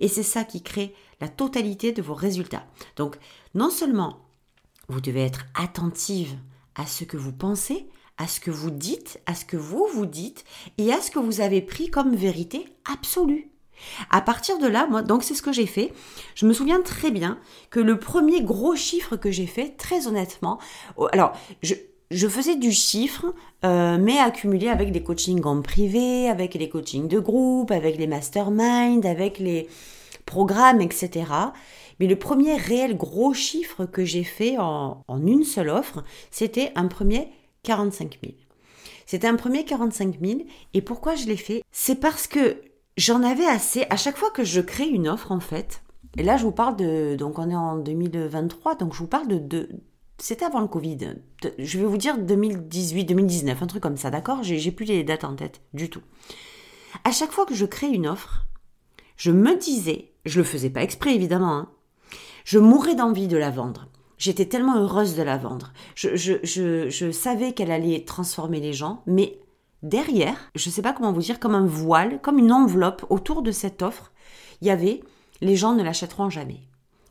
[0.00, 2.66] Et c'est ça qui crée la totalité de vos résultats.
[2.96, 3.18] Donc,
[3.54, 4.25] non seulement
[4.88, 6.36] vous devez être attentive
[6.74, 7.86] à ce que vous pensez,
[8.18, 10.44] à ce que vous dites, à ce que vous vous dites
[10.78, 13.50] et à ce que vous avez pris comme vérité absolue.
[14.10, 15.92] À partir de là, moi, donc c'est ce que j'ai fait.
[16.34, 17.38] Je me souviens très bien
[17.70, 20.58] que le premier gros chiffre que j'ai fait, très honnêtement,
[21.12, 21.74] alors je,
[22.10, 27.08] je faisais du chiffre, euh, mais accumulé avec des coachings en privé, avec les coachings
[27.08, 29.68] de groupe, avec les masterminds, avec les
[30.24, 31.24] programmes, etc.
[32.00, 36.72] Mais le premier réel gros chiffre que j'ai fait en, en, une seule offre, c'était
[36.74, 37.30] un premier
[37.62, 38.34] 45 000.
[39.06, 40.40] C'était un premier 45 000.
[40.74, 41.62] Et pourquoi je l'ai fait?
[41.72, 42.60] C'est parce que
[42.96, 43.86] j'en avais assez.
[43.90, 45.82] À chaque fois que je crée une offre, en fait,
[46.16, 47.14] et là, je vous parle de.
[47.16, 49.38] Donc, on est en 2023, donc je vous parle de.
[49.38, 49.68] de
[50.18, 51.16] c'était avant le Covid.
[51.58, 54.42] Je vais vous dire 2018, 2019, un truc comme ça, d'accord?
[54.42, 56.00] J'ai plus les dates en tête du tout.
[57.04, 58.46] À chaque fois que je crée une offre,
[59.18, 61.68] je me disais, je le faisais pas exprès évidemment, hein,
[62.46, 63.88] je mourais d'envie de la vendre.
[64.18, 65.72] J'étais tellement heureuse de la vendre.
[65.96, 69.40] Je, savais qu'elle allait transformer les gens, mais
[69.82, 73.42] derrière, je ne sais pas comment vous dire, comme un voile, comme une enveloppe autour
[73.42, 74.12] de cette offre,
[74.62, 75.02] il y avait
[75.42, 76.60] les gens ne l'achèteront jamais.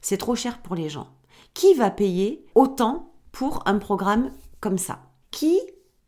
[0.02, 1.10] C'est trop cher pour les gens.
[1.54, 5.00] Qui va payer autant pour un programme comme ça?
[5.32, 5.60] Qui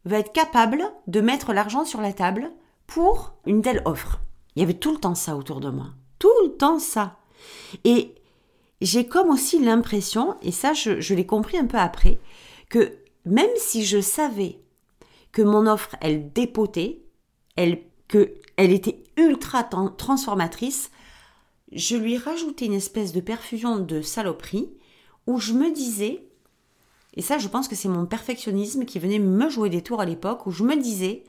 [0.05, 2.49] va être capable de mettre l'argent sur la table
[2.87, 4.21] pour une telle offre?
[4.55, 5.87] Il y avait tout le temps ça autour de moi.
[6.17, 7.17] Tout le temps ça.
[7.83, 8.15] Et
[8.81, 12.19] j'ai comme aussi l'impression, et ça je, l'ai compris un peu après,
[12.69, 14.59] que même si je savais
[15.31, 17.01] que mon offre, elle dépotait,
[17.55, 20.91] elle, que elle était ultra transformatrice,
[21.71, 24.69] je lui rajoutais une espèce de perfusion de saloperie
[25.25, 26.23] où je me disais,
[27.15, 30.05] et ça je pense que c'est mon perfectionnisme qui venait me jouer des tours à
[30.05, 31.23] l'époque, où je me disais,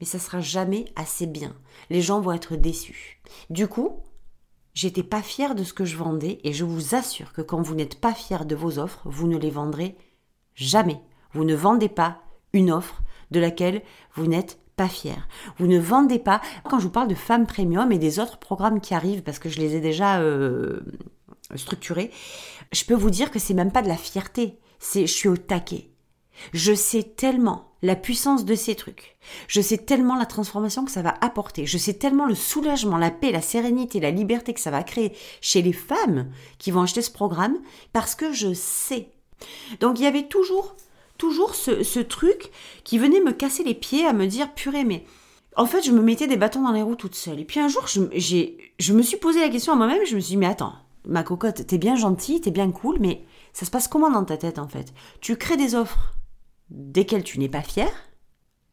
[0.00, 1.54] mais ça sera jamais assez bien.
[1.90, 3.20] Les gens vont être déçus.
[3.50, 4.00] Du coup,
[4.74, 7.74] j'étais pas fière de ce que je vendais et je vous assure que quand vous
[7.74, 9.96] n'êtes pas fier de vos offres, vous ne les vendrez
[10.54, 11.00] jamais.
[11.32, 12.20] Vous ne vendez pas
[12.52, 13.82] une offre de laquelle
[14.14, 15.28] vous n'êtes pas fier.
[15.58, 18.80] Vous ne vendez pas, quand je vous parle de femmes premium et des autres programmes
[18.80, 20.80] qui arrivent, parce que je les ai déjà euh,
[21.54, 22.10] structurés,
[22.72, 25.36] je peux vous dire que c'est même pas de la fierté, c'est je suis au
[25.36, 25.93] taquet.
[26.52, 29.16] Je sais tellement la puissance de ces trucs.
[29.46, 31.66] Je sais tellement la transformation que ça va apporter.
[31.66, 35.12] Je sais tellement le soulagement, la paix, la sérénité, la liberté que ça va créer
[35.40, 37.58] chez les femmes qui vont acheter ce programme
[37.92, 39.08] parce que je sais.
[39.80, 40.76] Donc il y avait toujours
[41.18, 42.50] toujours ce, truc
[42.82, 45.04] qui venait me casser les pieds à me dire purée mais
[45.56, 47.68] en fait je me mettais des bâtons dans les roues toute seule et puis un
[47.68, 48.00] jour je,
[48.78, 50.74] je me suis posé la question à moi-même je me suis dit mais attends
[51.06, 54.36] ma cocotte t'es bien gentille t'es bien cool mais ça se passe comment dans ta
[54.36, 54.92] tête en fait?
[55.20, 56.12] Tu crées des offres
[56.70, 57.90] desquelles tu n'es pas fier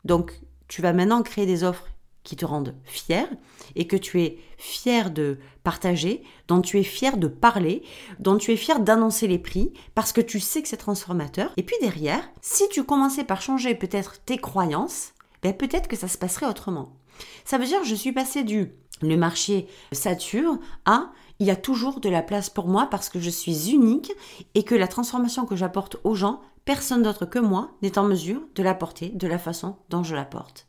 [0.06, 1.88] donc tu vas maintenant créer des offres
[2.24, 3.28] qui te rendent fier
[3.76, 7.84] et que tu es fier de partager, dont tu es fier de parler,
[8.20, 11.52] dont tu es fier d'annoncer les prix parce que tu sais que c'est transformateur.
[11.58, 16.08] Et puis derrière, si tu commençais par changer peut-être tes croyances, ben peut-être que ça
[16.08, 16.96] se passerait autrement.
[17.44, 22.00] Ça veut dire je suis passé du le marché sature à il y a toujours
[22.00, 24.14] de la place pour moi parce que je suis unique
[24.54, 28.44] et que la transformation que j'apporte aux gens, personne d'autre que moi n'est en mesure
[28.54, 30.68] de l'apporter de la façon dont je l'apporte.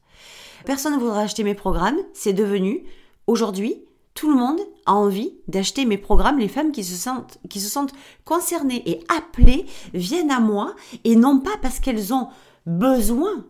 [0.65, 1.99] Personne ne voudra acheter mes programmes.
[2.15, 2.85] C'est devenu,
[3.27, 6.39] aujourd'hui, tout le monde a envie d'acheter mes programmes.
[6.39, 7.93] Les femmes qui se sentent, qui se sentent
[8.25, 12.29] concernées et appelées viennent à moi et non pas parce qu'elles ont
[12.65, 13.45] besoin,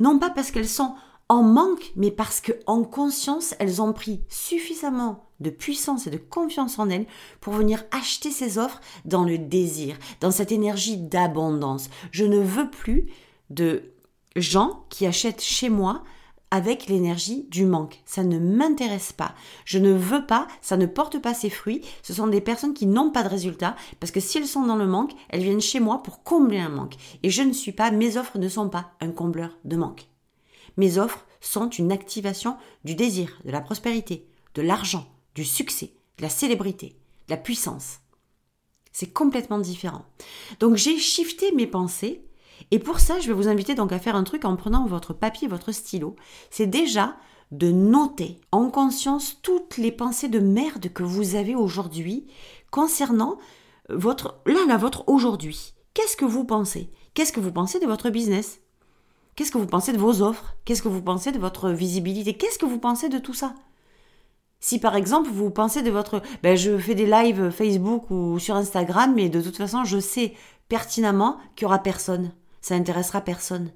[0.00, 0.94] non pas parce qu'elles sont
[1.28, 6.16] en manque, mais parce que en conscience, elles ont pris suffisamment de puissance et de
[6.16, 7.06] confiance en elles
[7.40, 11.90] pour venir acheter ces offres dans le désir, dans cette énergie d'abondance.
[12.10, 13.06] Je ne veux plus
[13.50, 13.82] de
[14.36, 16.02] gens qui achètent chez moi
[16.52, 18.02] avec l'énergie du manque.
[18.04, 19.34] Ça ne m'intéresse pas.
[19.64, 21.80] Je ne veux pas, ça ne porte pas ses fruits.
[22.02, 24.76] Ce sont des personnes qui n'ont pas de résultats parce que si elles sont dans
[24.76, 26.94] le manque, elles viennent chez moi pour combler un manque.
[27.22, 30.06] Et je ne suis pas, mes offres ne sont pas un combleur de manque.
[30.76, 36.22] Mes offres sont une activation du désir, de la prospérité, de l'argent, du succès, de
[36.22, 36.96] la célébrité,
[37.28, 37.98] de la puissance.
[38.92, 40.04] C'est complètement différent.
[40.60, 42.24] Donc j'ai shifté mes pensées
[42.70, 45.14] et pour ça, je vais vous inviter donc à faire un truc en prenant votre
[45.14, 46.16] papier, votre stylo.
[46.50, 47.16] C'est déjà
[47.50, 52.26] de noter en conscience toutes les pensées de merde que vous avez aujourd'hui
[52.70, 53.38] concernant
[53.90, 55.74] votre là là votre aujourd'hui.
[55.94, 56.90] Qu'est-ce que vous pensez?
[57.12, 58.60] Qu'est-ce que vous pensez de votre business?
[59.36, 60.56] Qu'est-ce que vous pensez de vos offres?
[60.64, 62.34] Qu'est-ce que vous pensez de votre visibilité?
[62.34, 63.54] Qu'est-ce que vous pensez de tout ça?
[64.62, 68.56] Si par exemple vous pensez de votre ben je fais des lives Facebook ou sur
[68.56, 70.32] Instagram mais de toute façon je sais
[70.70, 73.72] pertinemment qu'il y aura personne ça n'intéressera personne.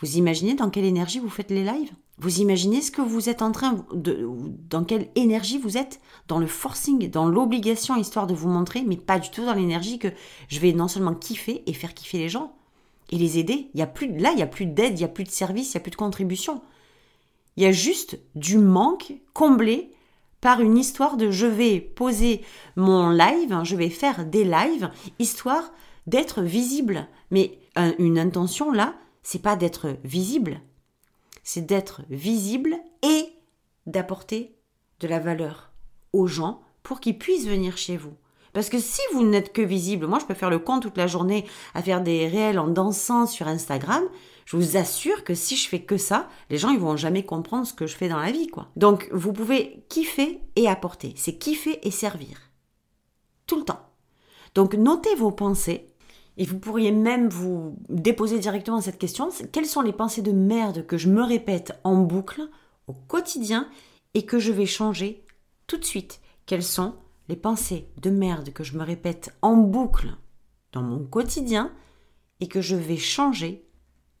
[0.00, 1.92] Vous imaginez dans quelle énergie vous faites les lives?
[2.18, 4.28] Vous imaginez ce que vous êtes en train de...
[4.68, 6.00] Dans quelle énergie vous êtes?
[6.28, 9.98] Dans le forcing, dans l'obligation, histoire de vous montrer, mais pas du tout dans l'énergie
[10.00, 10.08] que
[10.48, 12.52] je vais non seulement kiffer et faire kiffer les gens
[13.10, 13.70] et les aider.
[13.72, 15.30] Il y a plus, là, il n'y a plus d'aide, il n'y a plus de
[15.30, 16.60] service, il n'y a plus de contribution.
[17.56, 19.92] Il y a juste du manque comblé
[20.44, 22.42] par une histoire de je vais poser
[22.76, 25.72] mon live, je vais faire des lives, histoire
[26.06, 27.08] d'être visible.
[27.30, 27.58] Mais
[27.98, 30.60] une intention là, c'est pas d'être visible,
[31.44, 33.24] c'est d'être visible et
[33.86, 34.54] d'apporter
[35.00, 35.72] de la valeur
[36.12, 38.12] aux gens pour qu'ils puissent venir chez vous.
[38.52, 41.06] Parce que si vous n'êtes que visible, moi je peux faire le compte toute la
[41.06, 44.04] journée à faire des réels en dansant sur Instagram,
[44.44, 47.66] Je vous assure que si je fais que ça, les gens ils vont jamais comprendre
[47.66, 48.68] ce que je fais dans la vie quoi.
[48.76, 52.50] Donc vous pouvez kiffer et apporter, c'est kiffer et servir.
[53.46, 53.88] Tout le temps.
[54.54, 55.86] Donc notez vos pensées
[56.36, 60.86] et vous pourriez même vous déposer directement cette question, quelles sont les pensées de merde
[60.86, 62.42] que je me répète en boucle
[62.86, 63.68] au quotidien
[64.14, 65.24] et que je vais changer
[65.66, 66.20] tout de suite?
[66.46, 66.94] Quelles sont
[67.28, 70.16] les pensées de merde que je me répète en boucle
[70.72, 71.72] dans mon quotidien
[72.40, 73.64] et que je vais changer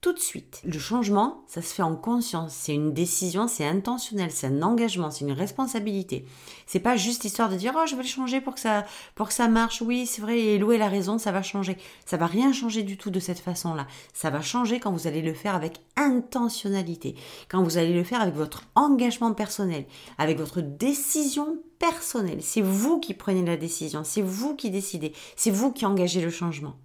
[0.04, 0.60] tout de suite.
[0.66, 5.10] Le changement, ça se fait en conscience, c'est une décision, c'est intentionnel, c'est un engagement,
[5.10, 6.26] c'est une responsabilité.
[6.66, 9.28] C'est pas juste histoire de dire oh je vais le changer pour que ça pour
[9.28, 9.80] que ça marche.
[9.80, 11.78] Oui, c'est vrai, et a la raison, ça va changer.
[12.04, 13.86] Ça va rien changer du tout de cette façon-là.
[14.12, 17.14] Ça va changer quand vous allez le faire avec intentionnalité,
[17.48, 19.86] quand vous allez le faire avec votre engagement personnel,
[20.18, 22.42] avec votre décision personnelle.
[22.42, 26.28] C'est vous qui prenez la décision, c'est vous qui décidez, c'est vous qui engagez le
[26.28, 26.76] changement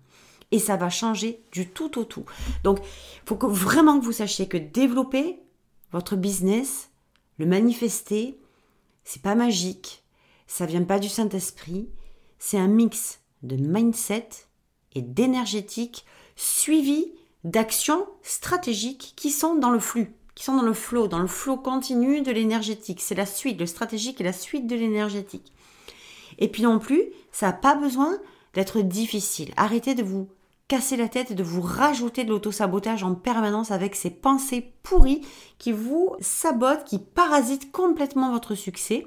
[0.51, 2.25] et ça va changer du tout au tout.
[2.63, 5.39] Donc, il faut que, vraiment que vous sachiez que développer
[5.91, 6.89] votre business,
[7.37, 8.39] le manifester,
[9.03, 10.03] c'est pas magique,
[10.47, 11.89] ça vient pas du Saint-Esprit,
[12.39, 14.29] c'est un mix de mindset
[14.95, 17.11] et d'énergétique suivi
[17.43, 21.57] d'actions stratégiques qui sont dans le flux, qui sont dans le flow, dans le flow
[21.57, 23.01] continu de l'énergétique.
[23.01, 25.53] C'est la suite, le stratégique et la suite de l'énergétique.
[26.37, 28.17] Et puis non plus, ça n'a pas besoin
[28.53, 29.53] d'être difficile.
[29.57, 30.29] Arrêtez de vous
[30.69, 35.25] casser la tête et de vous rajouter de l'auto-sabotage en permanence avec ces pensées pourries
[35.57, 39.05] qui vous sabotent, qui parasitent complètement votre succès.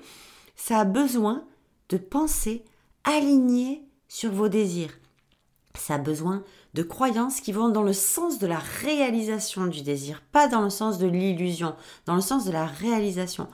[0.57, 1.44] Ça a besoin
[1.88, 2.64] de pensées
[3.05, 4.98] alignées sur vos désirs.
[5.75, 6.42] Ça a besoin
[6.75, 10.70] de croyances qui vont dans le sens de la réalisation du désir, pas dans le
[10.70, 13.46] sens de l'illusion, dans le sens de la réalisation.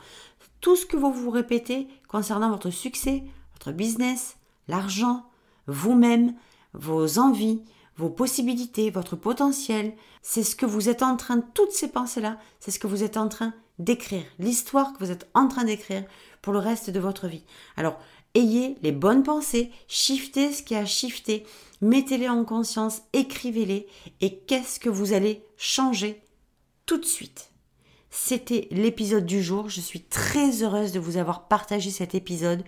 [0.62, 5.26] Tout ce que vous vous répétez concernant votre succès, votre business, l'argent,
[5.66, 6.34] vous-même,
[6.72, 7.62] vos envies,
[7.98, 12.70] vos possibilités, votre potentiel, c'est ce que vous êtes en train, toutes ces pensées-là, c'est
[12.70, 16.04] ce que vous êtes en train d'écrire, l'histoire que vous êtes en train d'écrire
[16.40, 17.44] pour le reste de votre vie.
[17.76, 17.98] Alors,
[18.34, 21.44] ayez les bonnes pensées, shiftez ce qui a shifté,
[21.80, 23.88] mettez-les en conscience, écrivez-les,
[24.20, 26.22] et qu'est-ce que vous allez changer
[26.86, 27.47] tout de suite?
[28.10, 29.68] C'était l'épisode du jour.
[29.68, 32.64] Je suis très heureuse de vous avoir partagé cet épisode.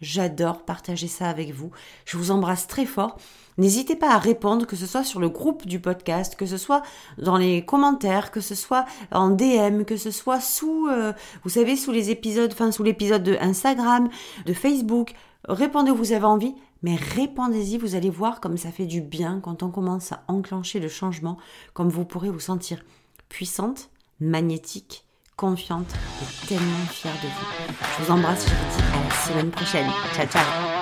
[0.00, 1.70] J'adore partager ça avec vous.
[2.04, 3.16] Je vous embrasse très fort.
[3.58, 6.82] N'hésitez pas à répondre, que ce soit sur le groupe du podcast, que ce soit
[7.18, 11.76] dans les commentaires, que ce soit en DM, que ce soit sous, euh, vous savez,
[11.76, 14.08] sous les épisodes, enfin sous l'épisode de Instagram,
[14.46, 15.14] de Facebook.
[15.48, 19.40] Répondez où vous avez envie, mais répondez-y, vous allez voir comme ça fait du bien
[19.40, 21.36] quand on commence à enclencher le changement,
[21.72, 22.84] comme vous pourrez vous sentir
[23.28, 25.04] puissante, magnétique,
[25.36, 27.74] confiante et tellement fière de vous.
[27.98, 29.90] Je vous embrasse, je vous dis à la semaine prochaine.
[30.14, 30.73] Ciao, ciao